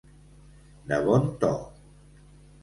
[0.93, 1.51] De bon to.